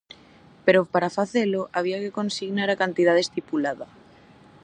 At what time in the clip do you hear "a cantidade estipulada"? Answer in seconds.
2.71-3.87